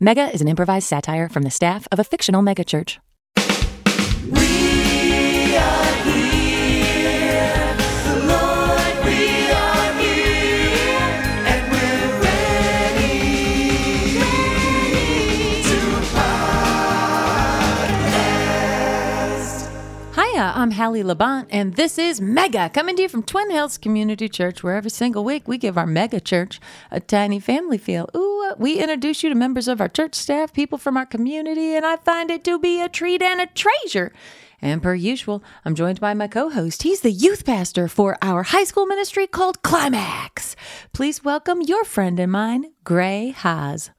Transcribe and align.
Mega 0.00 0.30
is 0.32 0.40
an 0.40 0.46
improvised 0.46 0.86
satire 0.86 1.28
from 1.28 1.42
the 1.42 1.50
staff 1.50 1.88
of 1.90 1.98
a 1.98 2.04
fictional 2.04 2.40
megachurch. 2.40 2.98
I'm 20.58 20.72
Hallie 20.72 21.04
Labont, 21.04 21.46
and 21.50 21.74
this 21.74 21.98
is 21.98 22.20
Mega, 22.20 22.68
coming 22.68 22.96
to 22.96 23.02
you 23.02 23.08
from 23.08 23.22
Twin 23.22 23.48
Hills 23.48 23.78
Community 23.78 24.28
Church, 24.28 24.60
where 24.60 24.74
every 24.74 24.90
single 24.90 25.22
week 25.22 25.46
we 25.46 25.56
give 25.56 25.78
our 25.78 25.86
mega 25.86 26.18
church 26.18 26.58
a 26.90 26.98
tiny 26.98 27.38
family 27.38 27.78
feel. 27.78 28.10
Ooh, 28.16 28.48
uh, 28.50 28.56
we 28.58 28.80
introduce 28.80 29.22
you 29.22 29.28
to 29.28 29.36
members 29.36 29.68
of 29.68 29.80
our 29.80 29.86
church 29.86 30.16
staff, 30.16 30.52
people 30.52 30.76
from 30.76 30.96
our 30.96 31.06
community, 31.06 31.76
and 31.76 31.86
I 31.86 31.94
find 31.94 32.28
it 32.28 32.42
to 32.42 32.58
be 32.58 32.80
a 32.80 32.88
treat 32.88 33.22
and 33.22 33.40
a 33.40 33.46
treasure. 33.46 34.12
And 34.60 34.82
per 34.82 34.94
usual, 34.94 35.42
I'm 35.64 35.76
joined 35.76 36.00
by 36.00 36.14
my 36.14 36.26
co 36.26 36.50
host. 36.50 36.82
He's 36.82 37.00
the 37.02 37.12
youth 37.12 37.44
pastor 37.44 37.86
for 37.86 38.18
our 38.20 38.42
high 38.42 38.64
school 38.64 38.86
ministry 38.86 39.28
called 39.28 39.62
Climax. 39.62 40.56
Please 40.92 41.22
welcome 41.22 41.62
your 41.62 41.84
friend 41.84 42.18
and 42.18 42.32
mine, 42.32 42.66
Gray 42.82 43.30
Haas. 43.30 43.90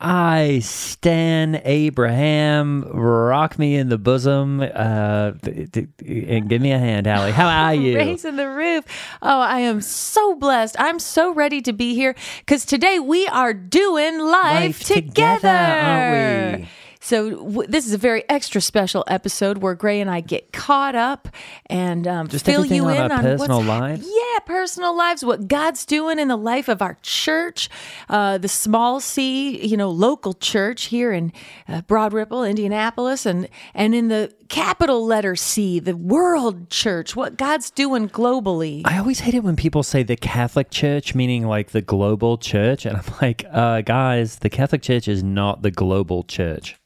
I, 0.00 0.60
Stan 0.62 1.60
Abraham, 1.64 2.84
rock 2.94 3.58
me 3.58 3.76
in 3.76 3.90
the 3.90 3.98
bosom 3.98 4.60
uh, 4.62 5.32
th- 5.42 5.72
th- 5.72 5.88
and 6.08 6.48
give 6.48 6.62
me 6.62 6.72
a 6.72 6.78
hand, 6.78 7.06
Hallie. 7.06 7.32
How 7.32 7.48
are 7.48 7.74
you? 7.84 7.96
Raising 7.98 8.36
the 8.36 8.48
roof. 8.48 8.86
Oh, 9.20 9.40
I 9.40 9.60
am 9.60 9.82
so 9.82 10.34
blessed. 10.36 10.76
I'm 10.78 10.98
so 10.98 11.34
ready 11.34 11.60
to 11.60 11.74
be 11.74 11.94
here 11.94 12.14
because 12.38 12.64
today 12.64 12.98
we 12.98 13.26
are 13.28 13.52
doing 13.52 14.18
life, 14.20 14.80
Life 14.80 14.84
together, 14.84 15.48
aren't 15.48 16.60
we? 16.62 16.68
So 17.06 17.30
w- 17.30 17.68
this 17.68 17.86
is 17.86 17.92
a 17.92 17.98
very 17.98 18.24
extra 18.28 18.60
special 18.60 19.04
episode 19.06 19.58
where 19.58 19.76
Gray 19.76 20.00
and 20.00 20.10
I 20.10 20.20
get 20.20 20.52
caught 20.52 20.96
up 20.96 21.28
and 21.66 22.04
um, 22.08 22.26
Just 22.26 22.44
fill 22.44 22.66
you 22.66 22.86
on 22.86 22.96
in 22.96 23.12
our 23.12 23.18
on 23.18 23.22
personal 23.22 23.62
lives? 23.62 24.08
Yeah, 24.12 24.40
personal 24.40 24.96
lives. 24.96 25.24
What 25.24 25.46
God's 25.46 25.86
doing 25.86 26.18
in 26.18 26.26
the 26.26 26.36
life 26.36 26.66
of 26.66 26.82
our 26.82 26.98
church, 27.02 27.70
uh, 28.08 28.38
the 28.38 28.48
small 28.48 28.98
C, 28.98 29.64
you 29.64 29.76
know, 29.76 29.88
local 29.88 30.34
church 30.34 30.86
here 30.86 31.12
in 31.12 31.32
uh, 31.68 31.82
Broad 31.82 32.12
Ripple, 32.12 32.42
Indianapolis, 32.42 33.24
and 33.24 33.48
and 33.72 33.94
in 33.94 34.08
the 34.08 34.32
capital 34.48 35.06
letter 35.06 35.36
C, 35.36 35.78
the 35.78 35.96
World 35.96 36.70
Church. 36.70 37.14
What 37.14 37.36
God's 37.36 37.70
doing 37.70 38.08
globally. 38.08 38.82
I 38.84 38.98
always 38.98 39.20
hate 39.20 39.34
it 39.34 39.44
when 39.44 39.54
people 39.54 39.84
say 39.84 40.02
the 40.02 40.16
Catholic 40.16 40.70
Church, 40.70 41.14
meaning 41.14 41.46
like 41.46 41.70
the 41.70 41.82
global 41.82 42.36
church. 42.36 42.84
And 42.84 42.96
I'm 42.96 43.14
like, 43.22 43.44
uh, 43.52 43.82
guys, 43.82 44.40
the 44.40 44.50
Catholic 44.50 44.82
Church 44.82 45.06
is 45.06 45.22
not 45.22 45.62
the 45.62 45.70
global 45.70 46.24
church. 46.24 46.76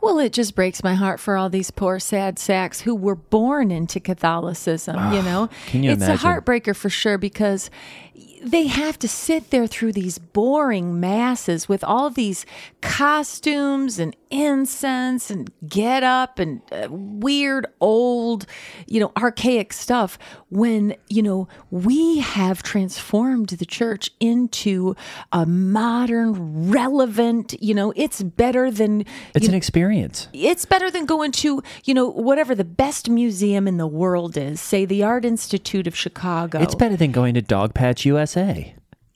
Well, 0.00 0.18
it 0.18 0.32
just 0.32 0.54
breaks 0.54 0.82
my 0.82 0.94
heart 0.94 1.20
for 1.20 1.36
all 1.36 1.48
these 1.48 1.70
poor 1.70 1.98
sad 1.98 2.38
sacks 2.38 2.80
who 2.80 2.94
were 2.94 3.14
born 3.14 3.70
into 3.70 4.00
Catholicism, 4.00 4.96
you 5.12 5.20
ah, 5.20 5.22
know? 5.22 5.48
can 5.66 5.82
you 5.82 5.90
it's 5.92 6.02
imagine? 6.02 6.14
a 6.14 6.30
heartbreaker 6.30 6.74
for 6.74 6.88
sure 6.88 7.18
because 7.18 7.70
they 8.44 8.66
have 8.66 8.98
to 8.98 9.08
sit 9.08 9.50
there 9.50 9.66
through 9.66 9.92
these 9.92 10.18
boring 10.18 11.00
masses 11.00 11.68
with 11.68 11.82
all 11.82 12.10
these 12.10 12.44
costumes 12.80 13.98
and 13.98 14.14
incense 14.30 15.30
and 15.30 15.50
get 15.68 16.02
up 16.02 16.38
and 16.38 16.60
uh, 16.72 16.88
weird 16.90 17.66
old, 17.80 18.46
you 18.86 19.00
know, 19.00 19.12
archaic 19.16 19.72
stuff 19.72 20.18
when, 20.50 20.94
you 21.08 21.22
know, 21.22 21.48
we 21.70 22.18
have 22.18 22.62
transformed 22.62 23.48
the 23.48 23.64
church 23.64 24.10
into 24.20 24.94
a 25.32 25.46
modern, 25.46 26.70
relevant, 26.70 27.54
you 27.62 27.74
know, 27.74 27.92
it's 27.96 28.22
better 28.22 28.70
than 28.70 29.04
It's 29.34 29.48
an 29.48 29.54
experience. 29.54 30.28
it's 30.32 30.64
better 30.64 30.90
than 30.90 31.06
going 31.06 31.32
to, 31.32 31.62
you 31.84 31.94
know, 31.94 32.08
whatever 32.08 32.54
the 32.54 32.64
best 32.64 33.08
museum 33.08 33.66
in 33.68 33.76
the 33.76 33.86
world 33.86 34.36
is, 34.36 34.60
say 34.60 34.84
the 34.84 35.02
Art 35.02 35.24
Institute 35.24 35.86
of 35.86 35.96
Chicago. 35.96 36.60
It's 36.60 36.74
better 36.74 36.96
than 36.96 37.12
going 37.12 37.34
to 37.34 37.42
Dogpatch 37.42 38.04
USA. 38.34 38.74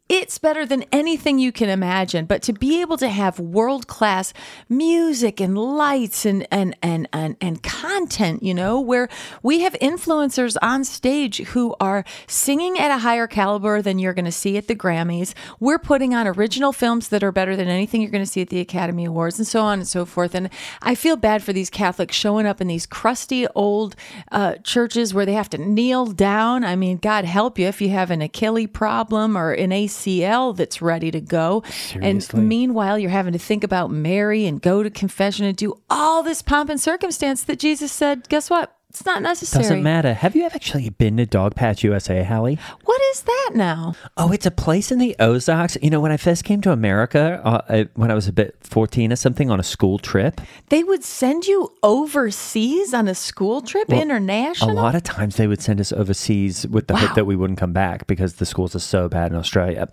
It's 0.08 0.38
better 0.38 0.64
than 0.64 0.86
anything 0.90 1.38
you 1.38 1.52
can 1.52 1.68
imagine. 1.68 2.24
But 2.24 2.40
to 2.42 2.54
be 2.54 2.80
able 2.80 2.96
to 2.96 3.10
have 3.10 3.38
world 3.38 3.88
class 3.88 4.32
music 4.66 5.38
and 5.38 5.58
lights 5.58 6.24
and, 6.24 6.48
and, 6.50 6.74
and, 6.82 7.06
and, 7.12 7.36
and 7.42 7.62
content, 7.62 8.42
you 8.42 8.54
know, 8.54 8.80
where 8.80 9.10
we 9.42 9.60
have 9.60 9.74
influencers 9.74 10.56
on 10.62 10.84
stage 10.84 11.38
who 11.48 11.76
are 11.78 12.06
singing 12.26 12.78
at 12.78 12.90
a 12.90 12.98
higher 12.98 13.26
caliber 13.26 13.82
than 13.82 13.98
you're 13.98 14.14
going 14.14 14.24
to 14.24 14.32
see 14.32 14.56
at 14.56 14.66
the 14.66 14.74
Grammys. 14.74 15.34
We're 15.60 15.78
putting 15.78 16.14
on 16.14 16.26
original 16.26 16.72
films 16.72 17.08
that 17.08 17.22
are 17.22 17.32
better 17.32 17.54
than 17.54 17.68
anything 17.68 18.00
you're 18.00 18.10
going 18.10 18.24
to 18.24 18.30
see 18.30 18.40
at 18.40 18.48
the 18.48 18.60
Academy 18.60 19.04
Awards 19.04 19.38
and 19.38 19.46
so 19.46 19.60
on 19.60 19.78
and 19.78 19.86
so 19.86 20.06
forth. 20.06 20.34
And 20.34 20.48
I 20.80 20.94
feel 20.94 21.16
bad 21.16 21.42
for 21.42 21.52
these 21.52 21.68
Catholics 21.68 22.16
showing 22.16 22.46
up 22.46 22.62
in 22.62 22.66
these 22.66 22.86
crusty 22.86 23.46
old 23.54 23.94
uh, 24.32 24.54
churches 24.64 25.12
where 25.12 25.26
they 25.26 25.34
have 25.34 25.50
to 25.50 25.58
kneel 25.58 26.06
down. 26.06 26.64
I 26.64 26.76
mean, 26.76 26.96
God 26.96 27.26
help 27.26 27.58
you 27.58 27.66
if 27.66 27.82
you 27.82 27.90
have 27.90 28.10
an 28.10 28.22
Achilles 28.22 28.70
problem 28.72 29.36
or 29.36 29.52
an 29.52 29.70
ACL 29.98 30.56
that's 30.56 30.80
ready 30.80 31.10
to 31.10 31.20
go. 31.20 31.62
Seriously. 31.68 32.38
And 32.38 32.48
meanwhile, 32.48 32.98
you're 32.98 33.10
having 33.10 33.32
to 33.32 33.38
think 33.38 33.64
about 33.64 33.90
Mary 33.90 34.46
and 34.46 34.60
go 34.60 34.82
to 34.82 34.90
confession 34.90 35.46
and 35.46 35.56
do 35.56 35.80
all 35.90 36.22
this 36.22 36.42
pomp 36.42 36.70
and 36.70 36.80
circumstance 36.80 37.44
that 37.44 37.58
Jesus 37.58 37.92
said, 37.92 38.28
guess 38.28 38.50
what? 38.50 38.74
It's 38.98 39.06
not 39.06 39.22
necessary. 39.22 39.62
Doesn't 39.62 39.82
matter. 39.84 40.12
Have 40.12 40.34
you 40.34 40.44
actually 40.46 40.90
been 40.90 41.18
to 41.18 41.24
Dog 41.26 41.54
Patch 41.54 41.84
USA, 41.84 42.24
Hallie? 42.24 42.58
What 42.84 43.00
is 43.12 43.20
that 43.22 43.50
now? 43.54 43.94
Oh, 44.16 44.32
it's 44.32 44.44
a 44.44 44.50
place 44.50 44.90
in 44.90 44.98
the 44.98 45.14
Ozarks. 45.20 45.76
You 45.80 45.88
know, 45.90 46.00
when 46.00 46.10
I 46.10 46.16
first 46.16 46.42
came 46.42 46.60
to 46.62 46.72
America, 46.72 47.40
uh, 47.44 47.60
I, 47.68 47.88
when 47.94 48.10
I 48.10 48.14
was 48.14 48.26
a 48.26 48.32
bit 48.32 48.56
14 48.62 49.12
or 49.12 49.16
something 49.16 49.52
on 49.52 49.60
a 49.60 49.62
school 49.62 50.00
trip, 50.00 50.40
They 50.70 50.82
would 50.82 51.04
send 51.04 51.46
you 51.46 51.72
overseas 51.84 52.92
on 52.92 53.06
a 53.06 53.14
school 53.14 53.60
trip, 53.62 53.88
Well, 53.88 54.02
international. 54.02 54.70
a 54.70 54.72
lot 54.72 54.96
of 54.96 55.04
times 55.04 55.36
they 55.36 55.46
would 55.46 55.62
send 55.62 55.78
us 55.80 55.92
overseas 55.92 56.66
with 56.66 56.88
the 56.88 56.94
Wow. 56.94 57.00
hope 57.00 57.14
that 57.14 57.24
we 57.24 57.36
wouldn't 57.36 57.60
come 57.60 57.72
back 57.72 58.08
because 58.08 58.34
the 58.34 58.46
schools 58.46 58.74
are 58.74 58.80
so 58.80 59.08
bad 59.08 59.30
in 59.30 59.38
Australia. 59.38 59.86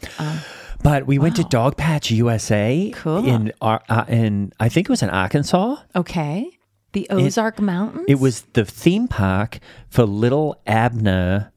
but 0.81 1.05
we 1.05 1.19
went 1.19 1.35
to 1.35 1.43
Dog 1.43 1.77
Patch 1.77 2.09
USA 2.09 2.91
Cool. 2.95 3.23
in, 3.27 3.51
uh, 3.61 4.05
in, 4.07 4.51
I 4.59 4.67
think 4.69 4.87
it 4.87 4.89
was 4.89 5.03
in 5.03 5.11
Arkansas. 5.11 5.75
okay. 5.95 6.54
The 6.95 7.07
Ozark 7.09 7.59
Mountains. 7.59 8.05
It 8.07 8.21
was 8.21 8.43
the 8.53 8.63
theme 8.63 9.09
park 9.09 9.59
for 9.89 10.05
Little 10.05 10.61
Abner 10.65 11.51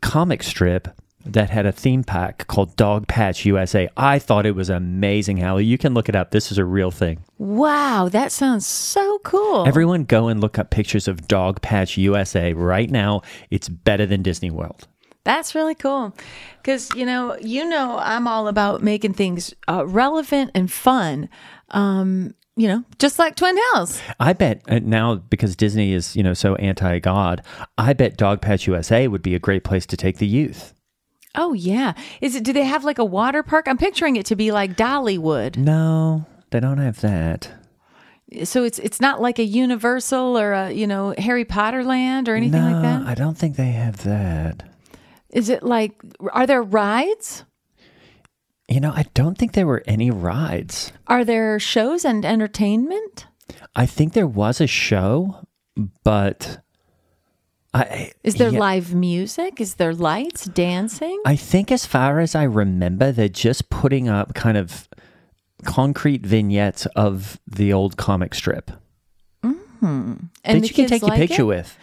comic 0.00 0.44
strip 0.44 0.86
that 1.26 1.50
had 1.50 1.66
a 1.66 1.72
theme 1.72 2.04
park 2.04 2.46
called 2.46 2.76
Dog 2.76 3.08
Patch 3.08 3.44
USA. 3.44 3.88
I 3.96 4.20
thought 4.20 4.46
it 4.46 4.54
was 4.54 4.70
amazing, 4.70 5.38
Hallie. 5.38 5.64
You 5.64 5.76
can 5.76 5.92
look 5.92 6.08
it 6.08 6.14
up. 6.14 6.30
This 6.30 6.52
is 6.52 6.58
a 6.58 6.64
real 6.64 6.92
thing. 6.92 7.24
Wow, 7.36 8.08
that 8.12 8.30
sounds 8.30 8.64
so 8.64 9.18
cool. 9.24 9.66
Everyone 9.66 10.04
go 10.04 10.28
and 10.28 10.40
look 10.40 10.56
up 10.56 10.70
pictures 10.70 11.08
of 11.08 11.26
Dog 11.26 11.60
Patch 11.62 11.98
USA 11.98 12.52
right 12.52 12.88
now. 12.88 13.22
It's 13.50 13.68
better 13.68 14.06
than 14.06 14.22
Disney 14.22 14.52
World. 14.52 14.86
That's 15.24 15.56
really 15.56 15.74
cool. 15.74 16.14
Because, 16.62 16.94
you 16.94 17.04
know, 17.04 17.36
you 17.40 17.68
know, 17.68 17.98
I'm 18.00 18.28
all 18.28 18.46
about 18.46 18.84
making 18.84 19.14
things 19.14 19.52
uh, 19.68 19.84
relevant 19.84 20.52
and 20.54 20.70
fun. 20.70 21.28
Um, 21.70 22.34
you 22.60 22.68
know, 22.68 22.84
just 22.98 23.18
like 23.18 23.36
Twin 23.36 23.56
Hills. 23.72 24.02
I 24.20 24.34
bet 24.34 24.60
uh, 24.68 24.80
now 24.82 25.14
because 25.14 25.56
Disney 25.56 25.94
is, 25.94 26.14
you 26.14 26.22
know, 26.22 26.34
so 26.34 26.56
anti-God, 26.56 27.42
I 27.78 27.94
bet 27.94 28.18
Dog 28.18 28.42
Patch 28.42 28.66
USA 28.66 29.08
would 29.08 29.22
be 29.22 29.34
a 29.34 29.38
great 29.38 29.64
place 29.64 29.86
to 29.86 29.96
take 29.96 30.18
the 30.18 30.26
youth. 30.26 30.74
Oh 31.34 31.54
yeah. 31.54 31.94
Is 32.20 32.36
it 32.36 32.44
do 32.44 32.52
they 32.52 32.64
have 32.64 32.84
like 32.84 32.98
a 32.98 33.04
water 33.04 33.42
park? 33.42 33.66
I'm 33.66 33.78
picturing 33.78 34.16
it 34.16 34.26
to 34.26 34.36
be 34.36 34.52
like 34.52 34.76
Dollywood. 34.76 35.56
No, 35.56 36.26
they 36.50 36.60
don't 36.60 36.78
have 36.78 37.00
that. 37.00 37.50
So 38.44 38.62
it's 38.62 38.78
it's 38.78 39.00
not 39.00 39.22
like 39.22 39.38
a 39.38 39.44
Universal 39.44 40.38
or 40.38 40.52
a, 40.52 40.70
you 40.70 40.86
know, 40.86 41.14
Harry 41.16 41.46
Potter 41.46 41.82
land 41.82 42.28
or 42.28 42.34
anything 42.34 42.62
no, 42.62 42.72
like 42.72 42.82
that? 42.82 43.06
I 43.06 43.14
don't 43.14 43.38
think 43.38 43.56
they 43.56 43.70
have 43.70 44.02
that. 44.04 44.68
Is 45.30 45.48
it 45.48 45.62
like 45.62 45.92
are 46.32 46.46
there 46.46 46.62
rides? 46.62 47.44
You 48.70 48.78
know, 48.78 48.92
I 48.94 49.04
don't 49.14 49.36
think 49.36 49.52
there 49.52 49.66
were 49.66 49.82
any 49.86 50.12
rides. 50.12 50.92
Are 51.08 51.24
there 51.24 51.58
shows 51.58 52.04
and 52.04 52.24
entertainment? 52.24 53.26
I 53.74 53.84
think 53.84 54.12
there 54.12 54.28
was 54.28 54.60
a 54.60 54.68
show, 54.68 55.44
but 56.04 56.60
I 57.74 58.12
Is 58.22 58.36
there 58.36 58.52
yeah, 58.52 58.60
live 58.60 58.94
music? 58.94 59.60
Is 59.60 59.74
there 59.74 59.92
lights, 59.92 60.44
dancing? 60.44 61.20
I 61.26 61.34
think 61.34 61.72
as 61.72 61.84
far 61.84 62.20
as 62.20 62.36
I 62.36 62.44
remember, 62.44 63.10
they're 63.10 63.28
just 63.28 63.70
putting 63.70 64.08
up 64.08 64.34
kind 64.34 64.56
of 64.56 64.88
concrete 65.64 66.24
vignettes 66.24 66.86
of 66.94 67.40
the 67.48 67.72
old 67.72 67.96
comic 67.96 68.34
strip 68.34 68.70
Hmm. 69.80 70.12
and 70.44 70.62
that 70.62 70.68
you 70.68 70.74
can 70.74 70.86
take 70.86 71.00
your 71.02 71.08
like 71.10 71.18
picture 71.18 71.42
it? 71.42 71.44
with. 71.46 71.78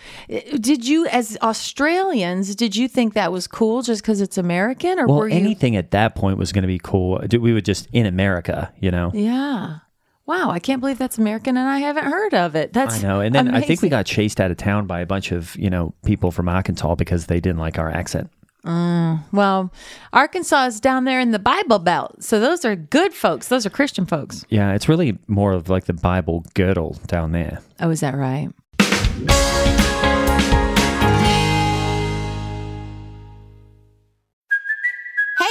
Did 0.61 0.87
you, 0.87 1.07
as 1.07 1.37
Australians, 1.41 2.55
did 2.55 2.75
you 2.75 2.87
think 2.87 3.13
that 3.15 3.31
was 3.31 3.47
cool 3.47 3.81
just 3.81 4.01
because 4.03 4.21
it's 4.21 4.37
American, 4.37 4.99
or 4.99 5.07
Well, 5.07 5.17
were 5.17 5.27
you? 5.27 5.35
anything 5.35 5.75
at 5.75 5.91
that 5.91 6.15
point 6.15 6.37
was 6.37 6.51
going 6.51 6.61
to 6.61 6.67
be 6.67 6.79
cool. 6.79 7.21
We 7.31 7.53
were 7.53 7.61
just 7.61 7.87
in 7.91 8.05
America, 8.05 8.71
you 8.79 8.91
know. 8.91 9.11
Yeah. 9.13 9.79
Wow, 10.27 10.51
I 10.51 10.59
can't 10.59 10.81
believe 10.81 10.97
that's 10.97 11.17
American, 11.17 11.55
and 11.55 11.69
I 11.69 11.79
haven't 11.79 12.03
heard 12.05 12.33
of 12.33 12.55
it. 12.55 12.73
That's 12.73 13.03
I 13.03 13.07
know. 13.07 13.19
And 13.21 13.33
then 13.33 13.55
I 13.55 13.61
think 13.61 13.81
we 13.81 13.87
got 13.87 14.05
chased 14.05 14.41
out 14.41 14.51
of 14.51 14.57
town 14.57 14.85
by 14.85 14.99
a 14.99 15.05
bunch 15.05 15.31
of, 15.31 15.55
you 15.55 15.69
know, 15.69 15.93
people 16.05 16.31
from 16.31 16.49
Arkansas 16.49 16.95
because 16.95 17.27
they 17.27 17.39
didn't 17.39 17.59
like 17.59 17.79
our 17.79 17.89
accent. 17.89 18.29
Mm. 18.67 19.23
Well, 19.31 19.71
Arkansas 20.11 20.65
is 20.65 20.79
down 20.81 21.05
there 21.05 21.21
in 21.21 21.31
the 21.31 21.39
Bible 21.39 21.79
Belt, 21.79 22.21
so 22.21 22.39
those 22.39 22.65
are 22.65 22.75
good 22.75 23.13
folks. 23.13 23.47
Those 23.47 23.65
are 23.65 23.69
Christian 23.69 24.05
folks. 24.05 24.45
Yeah, 24.49 24.73
it's 24.73 24.89
really 24.89 25.17
more 25.27 25.53
of 25.53 25.69
like 25.69 25.85
the 25.85 25.93
Bible 25.93 26.45
girdle 26.53 26.99
down 27.07 27.31
there. 27.31 27.61
Oh, 27.79 27.89
is 27.89 28.01
that 28.01 28.15
right? 28.15 28.49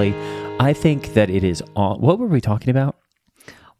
Hallie, 0.00 0.56
I 0.58 0.72
think 0.72 1.12
that 1.12 1.28
it 1.28 1.44
is 1.44 1.62
on. 1.76 2.00
What 2.00 2.18
were 2.18 2.26
we 2.26 2.40
talking 2.40 2.70
about? 2.70 2.96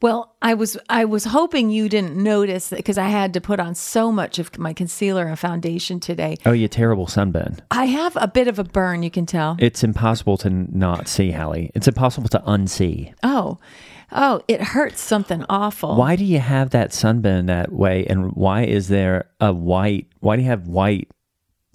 Well, 0.03 0.37
I 0.43 0.53
was 0.53 0.77
I 0.91 1.07
was 1.07 1.25
hoping 1.25 1.71
you 1.71 1.89
didn't 1.89 2.15
notice 2.15 2.69
because 2.69 2.99
I 2.99 3.09
had 3.09 3.33
to 3.33 3.41
put 3.41 3.59
on 3.59 3.75
so 3.75 4.13
much 4.13 4.39
of 4.39 4.59
my 4.59 4.75
concealer 4.75 5.27
and 5.27 5.39
foundation 5.39 5.99
today. 5.99 6.37
Oh, 6.45 6.53
you 6.53 6.69
terrible 6.69 7.07
sunburn. 7.07 7.61
I 7.71 7.87
have 7.87 8.19
a 8.21 8.29
bit 8.29 8.49
of 8.49 8.59
a 8.59 8.65
burn, 8.65 9.03
you 9.03 9.11
can 9.11 9.25
tell. 9.25 9.57
It's 9.59 9.83
impossible 9.83 10.37
to 10.39 10.51
not 10.51 11.09
see, 11.09 11.31
Hallie. 11.31 11.71
It's 11.75 11.89
impossible 11.89 12.29
to 12.29 12.41
unsee. 12.41 13.15
oh, 13.23 13.59
oh, 14.13 14.43
it 14.47 14.61
hurts 14.61 15.01
something 15.01 15.47
awful. 15.49 15.97
Why 15.97 16.17
do 16.17 16.25
you 16.27 16.41
have 16.41 16.69
that 16.71 16.93
sunburn 16.93 17.47
that 17.47 17.73
way? 17.73 18.05
And 18.05 18.33
why 18.33 18.65
is 18.65 18.89
there 18.89 19.31
a 19.41 19.55
white, 19.55 20.09
why 20.21 20.37
do 20.37 20.43
you 20.43 20.49
have 20.49 20.69
white 20.69 21.11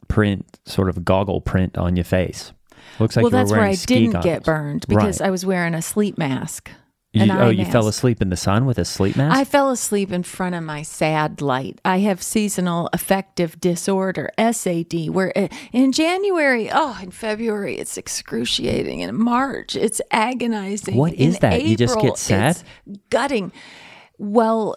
print, 0.08 0.60
sort 0.66 0.90
of 0.90 1.04
goggle 1.04 1.42
print 1.42 1.80
on 1.80 1.96
your 1.96 2.06
face? 2.06 2.54
Looks 3.00 3.16
like 3.16 3.24
well, 3.24 3.30
that's 3.32 3.52
where 3.52 3.62
I 3.62 3.76
didn't 3.76 4.12
goggles. 4.12 4.24
get 4.26 4.44
burned 4.44 4.86
because 4.88 5.20
Right. 5.20 5.28
I 5.28 5.32
was 5.32 5.46
wearing 5.46 5.74
a 5.74 5.82
sleep 5.82 6.18
mask. 6.18 6.70
You, 7.14 7.32
oh, 7.32 7.48
you 7.48 7.64
fell 7.64 7.88
asleep 7.88 8.22
in 8.22 8.30
the 8.30 8.36
sun 8.36 8.66
with 8.66 8.78
a 8.78 8.84
sleep 8.84 9.16
mask? 9.16 9.38
I 9.40 9.46
fell 9.46 9.70
asleep 9.72 10.12
in 10.12 10.24
front 10.24 10.54
of 10.54 10.64
my 10.64 10.82
sad 10.82 11.42
light. 11.42 11.80
I 11.86 12.00
have 12.00 12.22
seasonal 12.22 12.90
affective 12.92 13.58
disorder, 13.62 14.30
SAD, 14.38 15.12
where 15.12 15.32
uh, 15.34 15.48
in 15.72 15.94
January, 15.94 16.70
oh, 16.70 17.00
in 17.02 17.12
February, 17.12 17.78
it's 17.78 17.98
excruciating. 17.98 19.00
In 19.00 19.16
March, 19.16 19.78
it's 19.78 20.02
agonizing. 20.12 20.98
What 20.98 21.14
is 21.14 21.36
In 21.36 21.40
that? 21.42 21.64
You 21.64 21.78
just 21.78 21.98
get 22.02 22.18
sad? 22.18 22.58
it's 22.86 23.00
gutting. 23.10 23.54
Well, 24.18 24.76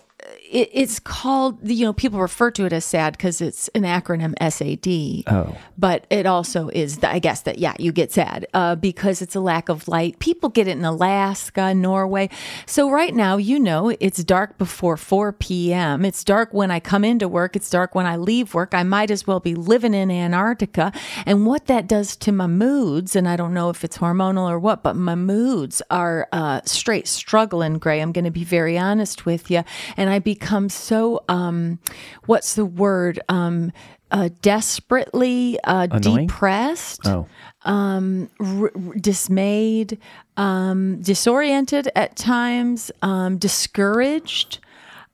it, 0.51 0.71
it's 0.73 0.99
called 0.99 1.59
you 1.69 1.85
know 1.85 1.93
people 1.93 2.21
refer 2.21 2.51
to 2.53 2.65
it 2.65 2.73
as 2.73 2.85
sad 2.85 3.17
because 3.17 3.41
it's 3.41 3.69
an 3.69 3.83
acronym 3.83 4.35
SAD. 4.41 5.25
Oh. 5.33 5.57
but 5.77 6.07
it 6.11 6.27
also 6.27 6.69
is 6.69 6.99
I 7.03 7.19
guess 7.19 7.43
that 7.43 7.59
yeah 7.59 7.75
you 7.79 7.93
get 7.93 8.13
sad 8.13 8.47
uh, 8.55 8.75
because 8.75 9.23
it's 9.23 9.35
a 9.35 9.41
lack 9.41 9.69
of 9.69 9.89
light. 9.89 10.19
People 10.19 10.49
get 10.49 10.69
it 10.69 10.77
in 10.77 10.85
Alaska, 10.85 11.75
Norway. 11.75 12.31
So 12.67 12.91
right 12.91 13.15
now 13.15 13.37
you 13.37 13.59
know 13.59 13.95
it's 14.01 14.23
dark 14.25 14.59
before 14.59 14.97
4 14.97 15.33
p.m. 15.33 16.05
It's 16.05 16.25
dark 16.25 16.53
when 16.53 16.71
I 16.71 16.81
come 16.81 17.05
into 17.05 17.29
work. 17.29 17.57
It's 17.57 17.71
dark 17.71 17.95
when 17.95 18.07
I 18.07 18.17
leave 18.17 18.55
work. 18.55 18.75
I 18.75 18.83
might 18.83 19.11
as 19.11 19.27
well 19.27 19.41
be 19.41 19.55
living 19.55 19.95
in 19.95 20.11
Antarctica. 20.11 20.93
And 21.27 21.47
what 21.47 21.67
that 21.67 21.87
does 21.87 22.17
to 22.17 22.33
my 22.33 22.47
moods, 22.47 23.15
and 23.15 23.29
I 23.29 23.37
don't 23.37 23.55
know 23.55 23.71
if 23.71 23.85
it's 23.85 23.99
hormonal 23.99 24.49
or 24.49 24.59
what, 24.59 24.83
but 24.83 24.97
my 24.97 25.15
moods 25.15 25.83
are 25.91 26.29
uh, 26.33 26.61
straight 26.65 27.07
struggling. 27.07 27.79
Gray, 27.79 28.01
I'm 28.01 28.13
going 28.13 28.25
to 28.25 28.31
be 28.31 28.45
very 28.45 28.79
honest 28.79 29.27
with 29.27 29.51
you, 29.51 29.65
and 29.97 30.11
I 30.11 30.19
become 30.39 30.69
so 30.69 31.23
um, 31.29 31.79
what's 32.27 32.55
the 32.55 32.65
word? 32.65 33.21
Um, 33.29 33.73
uh, 34.11 34.31
desperately 34.41 35.59
uh, 35.65 35.87
depressed 35.87 37.07
Oh. 37.07 37.27
um, 37.65 38.31
r- 38.41 38.71
r- 38.75 38.95
dismayed, 38.99 39.99
um, 40.39 41.03
disoriented 41.03 41.91
at 41.95 42.17
times, 42.17 42.91
um, 43.03 43.37
discouraged. 43.37 44.61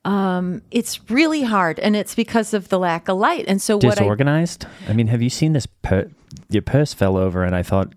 Um, 0.05 0.61
it's 0.71 1.09
really 1.09 1.43
hard, 1.43 1.79
and 1.79 1.95
it's 1.95 2.15
because 2.15 2.53
of 2.53 2.69
the 2.69 2.77
lack 2.79 3.09
of 3.09 3.17
light. 3.17 3.45
And 3.47 3.61
so, 3.61 3.75
what 3.77 3.85
I 3.85 3.89
Disorganized? 3.89 4.65
I, 4.87 4.93
mean, 4.93 5.07
have 5.07 5.21
you 5.21 5.29
seen 5.29 5.53
this? 5.53 5.65
Per- 5.65 6.09
your 6.49 6.61
purse 6.61 6.93
fell 6.93 7.17
over, 7.17 7.43
and 7.43 7.55
I 7.55 7.63
thought 7.63 7.93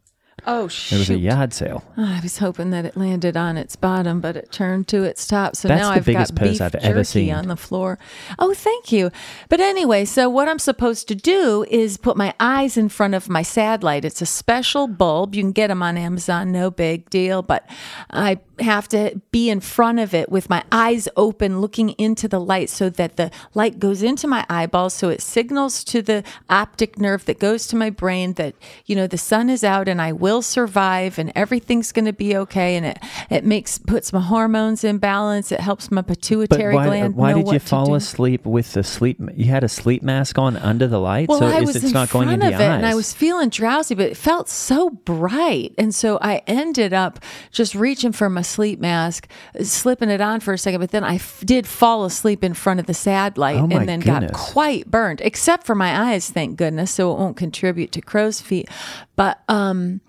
oh 0.48 0.66
shit. 0.66 0.96
it 0.96 0.98
was 0.98 1.10
a 1.10 1.16
yard 1.16 1.52
sale. 1.52 1.84
I 1.96 2.18
was 2.22 2.38
hoping 2.38 2.70
that 2.70 2.84
it 2.84 2.96
landed 2.96 3.36
on 3.36 3.56
its 3.56 3.76
bottom, 3.76 4.20
but 4.20 4.36
it 4.36 4.50
turned 4.50 4.88
to 4.88 5.04
its 5.04 5.26
top. 5.26 5.54
So 5.54 5.68
That's 5.68 5.82
now 5.82 5.90
I've 5.90 6.06
got 6.06 6.34
beef 6.34 6.60
I've 6.60 6.72
jerky 6.80 7.30
on 7.30 7.48
the 7.48 7.56
floor. 7.56 7.98
Oh, 8.38 8.54
thank 8.54 8.90
you. 8.90 9.10
But 9.48 9.60
anyway, 9.60 10.04
so 10.04 10.28
what 10.28 10.48
I'm 10.48 10.58
supposed 10.58 11.06
to 11.08 11.14
do 11.14 11.64
is 11.70 11.96
put 11.96 12.16
my 12.16 12.34
eyes 12.40 12.76
in 12.76 12.88
front 12.88 13.14
of 13.14 13.28
my 13.28 13.42
sad 13.42 13.84
light. 13.84 14.04
It's 14.04 14.22
a 14.22 14.26
special 14.26 14.88
bulb. 14.88 15.34
You 15.34 15.42
can 15.42 15.52
get 15.52 15.68
them 15.68 15.82
on 15.82 15.96
Amazon, 15.96 16.50
no 16.50 16.70
big 16.70 17.08
deal. 17.10 17.42
But 17.42 17.68
I 18.10 18.40
have 18.60 18.88
to 18.88 19.20
be 19.30 19.50
in 19.50 19.60
front 19.60 19.98
of 19.98 20.14
it 20.14 20.30
with 20.30 20.48
my 20.50 20.62
eyes 20.72 21.08
open, 21.16 21.60
looking 21.60 21.90
into 21.90 22.28
the 22.28 22.40
light, 22.40 22.70
so 22.70 22.88
that 22.90 23.16
the 23.16 23.30
light 23.54 23.78
goes 23.78 24.02
into 24.02 24.26
my 24.26 24.44
eyeballs, 24.48 24.94
so 24.94 25.08
it 25.08 25.22
signals 25.22 25.84
to 25.84 26.02
the 26.02 26.24
optic 26.50 26.98
nerve 26.98 27.24
that 27.26 27.38
goes 27.38 27.66
to 27.68 27.76
my 27.76 27.90
brain 27.90 28.34
that 28.34 28.54
you 28.86 28.96
know 28.96 29.06
the 29.06 29.18
sun 29.18 29.48
is 29.50 29.64
out 29.64 29.88
and 29.88 30.00
I 30.00 30.12
will 30.12 30.42
survive 30.42 31.18
and 31.18 31.32
everything's 31.34 31.92
going 31.92 32.04
to 32.04 32.12
be 32.12 32.36
okay. 32.36 32.76
And 32.76 32.86
it 32.86 32.98
it 33.30 33.44
makes 33.44 33.78
puts 33.78 34.12
my 34.12 34.20
hormones 34.20 34.84
in 34.84 34.98
balance. 34.98 35.52
It 35.52 35.60
helps 35.60 35.90
my 35.90 36.02
pituitary 36.02 36.74
why, 36.74 36.86
gland. 36.86 37.16
why 37.16 37.32
did 37.32 37.48
you 37.48 37.58
fall 37.58 37.94
asleep 37.94 38.44
with 38.46 38.72
the 38.74 38.82
sleep? 38.82 39.18
You 39.34 39.46
had 39.46 39.64
a 39.64 39.68
sleep 39.68 40.02
mask 40.02 40.38
on 40.38 40.56
under 40.56 40.86
the 40.86 40.98
light, 41.00 41.28
Well, 41.28 41.38
so 41.38 41.46
I 41.46 41.60
is 41.60 41.66
was 41.68 41.76
it's 41.76 41.84
in 41.86 41.92
not 41.92 42.10
going 42.10 42.28
front 42.28 42.42
into 42.42 42.54
of 42.54 42.60
your 42.60 42.68
it, 42.68 42.72
eyes. 42.72 42.76
and 42.78 42.86
I 42.86 42.94
was 42.94 43.12
feeling 43.12 43.48
drowsy, 43.48 43.94
but 43.94 44.06
it 44.06 44.16
felt 44.16 44.48
so 44.48 44.90
bright, 44.90 45.74
and 45.78 45.94
so 45.94 46.18
I 46.20 46.42
ended 46.46 46.92
up 46.92 47.20
just 47.50 47.74
reaching 47.74 48.12
for 48.12 48.28
my 48.28 48.42
sleep 48.48 48.80
mask, 48.80 49.28
slipping 49.62 50.10
it 50.10 50.20
on 50.20 50.40
for 50.40 50.52
a 50.52 50.58
second, 50.58 50.80
but 50.80 50.90
then 50.90 51.04
I 51.04 51.16
f- 51.16 51.42
did 51.44 51.66
fall 51.66 52.04
asleep 52.04 52.42
in 52.42 52.54
front 52.54 52.80
of 52.80 52.86
the 52.86 52.94
sad 52.94 53.38
light, 53.38 53.58
Oh, 53.58 53.68
and 53.70 53.88
then 53.88 54.00
got 54.00 54.32
quite 54.32 54.90
burned, 54.90 55.20
except 55.20 55.66
for 55.66 55.74
my 55.74 56.12
eyes, 56.12 56.30
thank 56.30 56.56
goodness, 56.56 56.90
so 56.90 57.12
it 57.12 57.18
won't 57.18 57.36
contribute 57.36 57.92
to 57.92 58.00
crow's 58.00 58.40
feet. 58.40 58.68
But 59.16 59.40
um, 59.48 60.00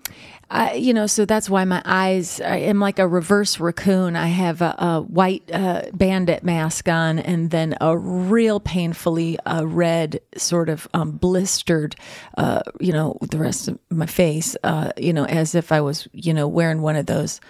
I, 0.52 0.74
you 0.74 0.92
know, 0.92 1.06
so 1.06 1.24
that's 1.24 1.48
why 1.48 1.64
my 1.64 1.80
eyes. 1.84 2.40
I 2.40 2.56
am 2.56 2.80
like 2.80 2.98
a 2.98 3.06
reverse 3.06 3.60
raccoon. 3.60 4.16
I 4.16 4.26
have 4.26 4.60
a, 4.62 4.74
a 4.78 5.00
white 5.00 5.48
uh, 5.52 5.82
bandit 5.92 6.42
mask 6.42 6.88
on, 6.88 7.20
and 7.20 7.50
then 7.52 7.76
a 7.80 7.96
real 7.96 8.58
painfully 8.58 9.38
uh, 9.46 9.64
red, 9.64 10.20
sort 10.36 10.68
of 10.68 10.88
um, 10.92 11.12
blistered, 11.12 11.94
uh, 12.36 12.62
you 12.80 12.92
know, 12.92 13.16
the 13.30 13.38
rest 13.38 13.68
of 13.68 13.78
my 13.90 14.06
face, 14.06 14.56
uh, 14.64 14.90
you 14.96 15.12
know, 15.12 15.24
as 15.26 15.54
if 15.54 15.70
I 15.70 15.80
was, 15.80 16.08
you 16.12 16.34
know, 16.34 16.48
wearing 16.48 16.82
one 16.82 16.96
of 16.96 17.06
those 17.06 17.40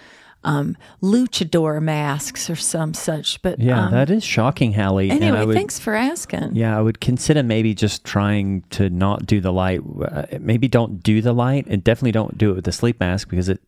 um, 0.43 0.75
luchador 1.01 1.81
masks 1.81 2.49
or 2.49 2.55
some 2.55 2.93
such. 2.93 3.41
But 3.41 3.59
yeah, 3.59 3.85
um, 3.85 3.91
that 3.91 4.09
is 4.09 4.23
shocking, 4.23 4.73
Hallie. 4.73 5.09
anyway, 5.11 5.45
would, 5.45 5.55
thanks 5.55 5.79
for 5.79 5.93
asking. 5.93 6.55
Yeah, 6.55 6.77
I 6.77 6.81
would 6.81 6.99
consider 7.01 7.43
maybe 7.43 7.73
just 7.73 8.03
trying 8.03 8.61
to 8.71 8.89
not 8.89 9.25
do 9.25 9.39
the 9.41 9.53
light. 9.53 9.81
Uh, 10.01 10.25
maybe 10.39 10.67
don't 10.67 11.01
do 11.03 11.21
the 11.21 11.33
light, 11.33 11.67
and 11.67 11.83
definitely 11.83 12.11
don't 12.13 12.37
do 12.37 12.51
it 12.51 12.55
with 12.55 12.65
the 12.65 12.71
sleep 12.71 12.99
mask 12.99 13.29
because 13.29 13.49
it 13.49 13.59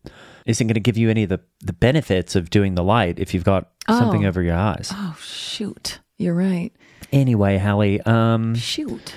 isn't 0.46 0.66
going 0.66 0.74
to 0.74 0.80
give 0.80 0.96
you 0.98 1.08
any 1.10 1.22
of 1.22 1.28
the, 1.30 1.40
the 1.60 1.72
benefits 1.72 2.34
of 2.36 2.50
doing 2.50 2.74
the 2.74 2.82
light 2.84 3.18
if 3.18 3.32
you've 3.32 3.44
got 3.44 3.70
something 3.88 4.24
Oh. 4.24 4.28
over 4.28 4.42
your 4.42 4.56
eyes. 4.56 4.90
Oh 4.92 5.16
shoot, 5.20 6.00
you're 6.18 6.34
right. 6.34 6.70
Anyway, 7.12 7.58
Hallie, 7.58 8.00
um, 8.02 8.54
Shoot. 8.56 9.14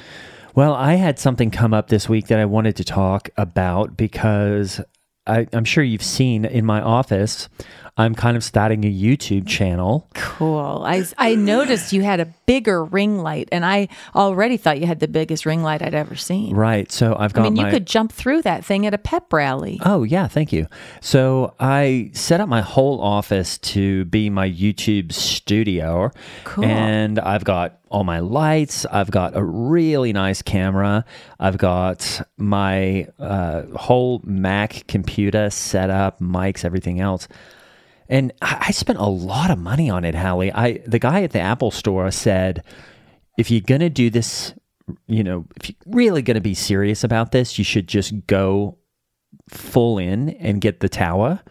well, 0.54 0.74
I 0.74 0.94
had 0.96 1.18
something 1.20 1.50
come 1.52 1.74
up 1.74 1.88
this 1.90 2.08
week 2.08 2.28
that 2.28 2.40
I 2.40 2.46
wanted 2.46 2.76
to 2.78 2.84
talk 2.84 3.30
about 3.38 3.98
because 3.98 4.80
I, 5.28 5.48
I'm 5.54 5.66
sure 5.66 5.84
you've 5.84 6.04
seen 6.04 6.46
in 6.46 6.66
my 6.66 6.82
office, 6.82 7.50
I'm 7.98 8.14
kind 8.14 8.38
of 8.38 8.44
starting 8.44 8.84
a 8.84 8.94
YouTube 8.94 9.48
channel. 9.48 10.08
Cool. 10.14 10.84
I, 10.86 11.04
I 11.18 11.34
noticed 11.36 11.94
you 11.94 12.04
had 12.04 12.20
a 12.20 12.26
bigger 12.46 12.84
ring 12.84 13.20
light, 13.20 13.50
and 13.52 13.66
I 13.66 13.88
already 14.16 14.58
thought 14.58 14.80
you 14.80 14.86
had 14.86 15.00
the 15.00 15.08
biggest 15.08 15.46
ring 15.46 15.64
light 15.64 15.82
I'd 15.82 15.96
ever 15.96 16.16
seen. 16.16 16.56
Right. 16.56 16.92
So 16.92 17.16
I've 17.18 17.34
got 17.34 17.48
I 17.48 17.50
mean, 17.50 17.56
you 17.56 17.72
could 17.72 17.88
jump 17.88 18.12
through 18.12 18.44
that 18.44 18.64
thing 18.64 18.86
at 18.86 18.94
a 18.94 19.00
pep 19.00 19.34
rally. 19.34 19.80
Oh, 19.84 20.04
yeah, 20.04 20.28
thank 20.28 20.54
you. 20.54 20.68
So 21.02 21.56
I 21.60 22.12
set 22.14 22.40
up 22.40 22.48
my 22.48 22.62
whole 22.62 23.02
office 23.02 23.58
to 23.60 24.06
be 24.06 24.30
my 24.30 24.50
YouTube 24.50 25.12
studio. 25.12 26.12
Cool. 26.44 26.66
And 26.66 27.20
I've 27.20 27.44
got 27.44 27.80
all 27.90 28.04
my 28.04 28.20
lights. 28.20 28.86
I've 28.86 29.12
got 29.12 29.36
a 29.36 29.44
really 29.44 30.14
nice 30.14 30.42
camera. 30.42 31.06
I've 31.40 31.58
got 31.58 32.22
my 32.38 33.08
uh, 33.20 33.64
whole 33.76 34.22
Mac 34.24 34.86
computer 34.88 35.50
set 35.50 35.90
up, 35.90 36.20
mics, 36.20 36.64
everything 36.64 37.00
else. 37.00 37.28
And 38.10 38.32
I 38.42 38.72
spent 38.72 39.00
a 39.00 39.06
lot 39.06 39.52
of 39.52 39.60
money 39.60 39.90
on 39.90 40.06
it, 40.06 40.16
Hallie. 40.16 40.52
I 40.54 40.80
the 40.86 41.00
guy 41.00 41.24
at 41.24 41.32
the 41.32 41.40
Apple 41.40 41.72
store 41.72 42.10
said, 42.12 42.64
if 43.38 43.52
you're 43.52 43.62
gonna 43.62 43.90
do 43.90 44.10
this, 44.10 44.54
you 45.08 45.24
know, 45.24 45.46
if 45.58 45.70
you're 45.70 45.78
really 45.88 46.22
gonna 46.22 46.42
be 46.42 46.54
serious 46.54 47.04
about 47.04 47.32
this, 47.32 47.58
you 47.58 47.64
should 47.64 47.88
just 47.88 48.14
go 48.28 48.78
full 49.50 49.98
in 49.98 50.30
and 50.30 50.62
get 50.62 50.80
the 50.80 50.90
tower. 50.90 51.42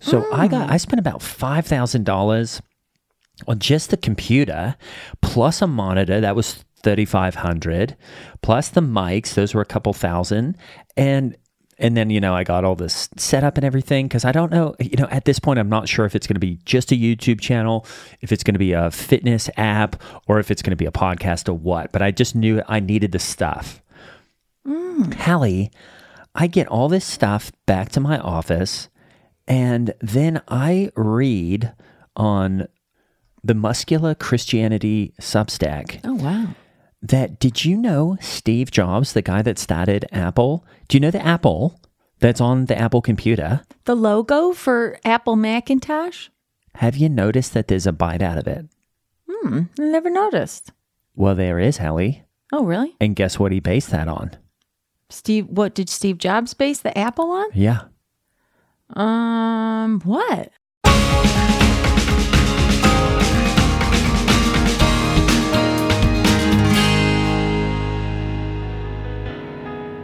So 0.00 0.24
I 0.32 0.46
got 0.46 0.66
hmm. 0.66 0.72
I 0.72 0.76
spent 0.76 1.00
about 1.00 1.22
five 1.22 1.66
thousand 1.66 2.04
dollars 2.04 2.62
on 3.46 3.58
just 3.58 3.90
the 3.90 3.96
computer, 3.96 4.76
plus 5.22 5.62
a 5.62 5.66
monitor 5.66 6.20
that 6.20 6.36
was 6.36 6.64
thirty 6.82 7.04
five 7.04 7.36
hundred, 7.36 7.96
plus 8.42 8.68
the 8.68 8.80
mics, 8.80 9.34
those 9.34 9.54
were 9.54 9.62
a 9.62 9.66
couple 9.66 9.92
thousand, 9.92 10.56
and 10.96 11.36
and 11.78 11.96
then 11.96 12.10
you 12.10 12.20
know 12.20 12.34
I 12.34 12.44
got 12.44 12.64
all 12.64 12.74
this 12.74 13.08
set 13.16 13.44
up 13.44 13.56
and 13.56 13.64
everything 13.64 14.06
because 14.06 14.24
I 14.24 14.32
don't 14.32 14.50
know 14.50 14.74
you 14.80 14.96
know 14.96 15.08
at 15.10 15.24
this 15.24 15.38
point 15.38 15.58
I'm 15.58 15.68
not 15.68 15.88
sure 15.88 16.04
if 16.04 16.14
it's 16.14 16.26
going 16.26 16.34
to 16.34 16.40
be 16.40 16.58
just 16.64 16.92
a 16.92 16.94
YouTube 16.94 17.40
channel, 17.40 17.86
if 18.20 18.32
it's 18.32 18.42
going 18.44 18.54
to 18.54 18.58
be 18.58 18.72
a 18.72 18.90
fitness 18.90 19.48
app, 19.56 20.00
or 20.26 20.38
if 20.38 20.50
it's 20.50 20.62
going 20.62 20.72
to 20.72 20.76
be 20.76 20.86
a 20.86 20.92
podcast 20.92 21.48
or 21.48 21.54
what. 21.54 21.92
But 21.92 22.02
I 22.02 22.10
just 22.10 22.34
knew 22.34 22.62
I 22.68 22.80
needed 22.80 23.12
the 23.12 23.18
stuff. 23.18 23.82
Mm. 24.66 25.14
Hallie, 25.14 25.70
I 26.34 26.46
get 26.46 26.68
all 26.68 26.88
this 26.88 27.04
stuff 27.04 27.52
back 27.66 27.90
to 27.90 28.00
my 28.00 28.18
office, 28.18 28.88
and 29.46 29.94
then 30.00 30.42
I 30.48 30.90
read 30.94 31.72
on 32.16 32.68
the 33.42 33.54
Muscular 33.54 34.14
Christianity 34.14 35.14
Substack 35.20 36.00
Oh, 36.04 36.14
wow. 36.14 36.48
That 37.02 37.38
did 37.38 37.64
you 37.64 37.76
know 37.76 38.16
Steve 38.20 38.70
Jobs, 38.70 39.12
the 39.12 39.22
guy 39.22 39.42
that 39.42 39.58
started 39.58 40.06
Apple? 40.12 40.64
Do 40.88 40.96
you 40.96 41.00
know 41.00 41.10
the 41.10 41.24
Apple 41.24 41.80
that's 42.18 42.40
on 42.40 42.66
the 42.66 42.78
Apple 42.78 43.02
computer? 43.02 43.62
The 43.84 43.94
logo 43.94 44.52
for 44.52 44.98
Apple 45.04 45.36
Macintosh? 45.36 46.28
Have 46.76 46.96
you 46.96 47.08
noticed 47.08 47.54
that 47.54 47.68
there's 47.68 47.86
a 47.86 47.92
bite 47.92 48.22
out 48.22 48.38
of 48.38 48.46
it? 48.46 48.66
Hmm, 49.28 49.62
I 49.78 49.82
never 49.82 50.10
noticed. 50.10 50.72
Well, 51.14 51.34
there 51.34 51.58
is, 51.58 51.78
Hallie. 51.78 52.24
Oh, 52.52 52.64
really? 52.64 52.96
And 53.00 53.16
guess 53.16 53.38
what 53.38 53.52
he 53.52 53.60
based 53.60 53.90
that 53.90 54.08
on? 54.08 54.36
Steve, 55.10 55.46
what 55.46 55.74
did 55.74 55.88
Steve 55.88 56.18
Jobs 56.18 56.54
base 56.54 56.80
the 56.80 56.96
Apple 56.96 57.30
on? 57.30 57.48
Yeah. 57.54 57.82
Um, 58.90 60.00
what? 60.00 60.50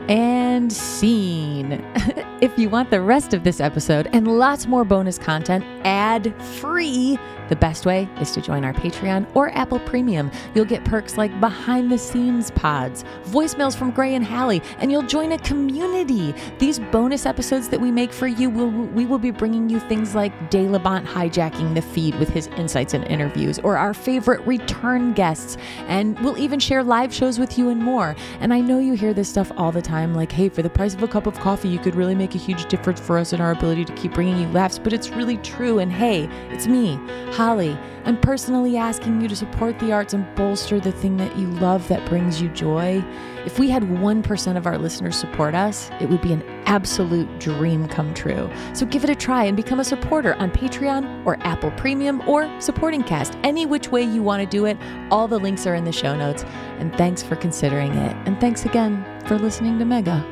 And 0.09 0.73
scene. 0.73 1.85
If 2.41 2.59
you 2.59 2.69
want 2.69 2.91
the 2.91 3.01
rest 3.01 3.33
of 3.33 3.43
this 3.43 3.59
episode 3.59 4.11
and 4.13 4.29
lots 4.39 4.67
more 4.67 4.85
bonus 4.85 5.17
content 5.17 5.65
ad 5.87 6.35
free, 6.43 7.19
the 7.55 7.61
best 7.61 7.87
way 7.87 8.09
is 8.21 8.33
to 8.33 8.41
join 8.41 8.65
our 8.65 8.73
Patreon 8.73 9.29
or 9.37 9.49
Apple 9.51 9.79
Premium. 9.79 10.29
You'll 10.57 10.65
get 10.65 10.85
perks 10.85 11.17
like 11.17 11.39
behind 11.39 11.93
the 11.93 11.97
scenes 11.97 12.51
pods, 12.51 13.05
voicemails 13.27 13.77
from 13.77 13.93
Gray 13.93 14.17
and 14.17 14.27
Hallie, 14.27 14.61
and 14.79 14.91
you'll 14.91 15.03
join 15.03 15.31
a 15.31 15.39
community. 15.39 16.35
These 16.59 16.81
bonus 16.81 17.27
episodes 17.27 17.69
that 17.69 17.81
we 17.81 17.93
make 17.93 18.13
for 18.13 18.27
you, 18.27 18.51
will 18.51 18.71
we 18.71 19.07
will 19.07 19.21
be 19.21 19.31
bringing 19.31 19.69
you 19.69 19.79
things 19.79 20.17
like 20.17 20.51
De 20.51 20.67
Labont 20.67 21.07
hijacking 21.07 21.77
the 21.77 21.83
feed 21.83 22.17
with 22.17 22.29
his 22.29 22.49
insights 22.49 22.93
and 22.93 23.05
interviews, 23.05 23.61
or 23.61 23.77
our 23.77 23.95
favorite 23.95 24.45
return 24.45 25.13
guests, 25.13 25.57
and 25.87 26.19
we'll 26.21 26.39
even 26.39 26.59
share 26.59 26.83
live 26.83 27.15
shows 27.15 27.39
with 27.39 27.57
you 27.57 27.69
and 27.69 27.81
more. 27.81 28.17
And 28.41 28.53
I 28.53 28.61
know 28.61 28.81
you 28.81 28.95
hear 28.95 29.15
this 29.15 29.29
stuff 29.29 29.53
all 29.57 29.71
the 29.71 29.81
time 29.81 30.13
like, 30.13 30.33
hey, 30.33 30.49
for 30.49 30.63
the 30.63 30.71
price 30.71 30.95
of 30.95 31.05
a 31.05 31.09
cup 31.09 31.29
of 31.29 31.39
coffee, 31.39 31.69
you 31.69 31.79
could 31.79 31.95
really 31.95 32.17
make 32.17 32.35
a 32.35 32.39
huge 32.39 32.67
difference 32.67 32.99
for 32.99 33.17
us 33.17 33.33
in 33.33 33.41
our 33.41 33.53
ability 33.53 33.85
to 33.85 33.93
keep 33.93 34.13
bringing 34.13 34.39
you 34.39 34.49
laughs, 34.49 34.77
but 34.77 34.93
it's 34.93 35.11
really 35.11 35.37
true. 35.39 35.79
And 35.79 35.93
hey, 35.93 36.25
it's 36.51 36.67
me. 36.67 36.99
Holly, 37.45 37.79
I'm 38.07 38.19
personally 38.23 38.79
asking 38.79 39.21
you 39.21 39.29
to 39.29 39.37
support 39.37 39.79
the 39.79 39.93
arts 39.93 40.15
and 40.15 40.35
bolster 40.35 40.81
the 40.81 40.93
thing 40.93 41.19
that 41.19 41.37
you 41.37 41.47
love 41.49 41.87
that 41.89 42.09
brings 42.09 42.41
you 42.41 42.49
joy. 42.49 43.05
If 43.45 43.59
we 43.59 43.69
had 43.69 43.83
1% 43.83 44.57
of 44.57 44.67
our 44.67 44.79
listeners 44.79 45.15
support 45.15 45.55
us, 45.55 45.91
it 46.01 46.09
would 46.09 46.23
be 46.23 46.33
an 46.33 46.43
absolute 46.65 47.29
dream 47.39 47.87
come 47.87 48.15
true. 48.15 48.51
So 48.73 48.87
give 48.87 49.05
it 49.05 49.11
a 49.11 49.15
try 49.15 49.45
and 49.45 49.59
become 49.59 49.79
a 49.79 49.85
supporter 49.85 50.33
on 50.37 50.53
Patreon 50.53 51.27
or 51.27 51.37
Apple 51.41 51.71
Premium 51.73 52.27
or 52.27 52.49
Supporting 52.63 53.03
Cast. 53.03 53.37
Any 53.43 53.67
which 53.67 53.91
way 53.91 54.03
you 54.03 54.23
want 54.23 54.41
to 54.41 54.49
do 54.49 54.65
it, 54.65 54.79
all 55.11 55.29
the 55.29 55.39
links 55.39 55.67
are 55.67 55.75
in 55.75 55.85
the 55.85 55.93
show 55.93 56.17
notes. 56.17 56.45
And 56.79 56.97
thanks 56.97 57.23
for 57.23 57.37
considering 57.37 57.93
it. 57.93 58.17
And 58.27 58.41
thanks 58.41 58.65
again 58.65 59.05
for 59.27 59.39
listening 59.39 59.79
to 59.81 59.85
Mega. 59.85 60.25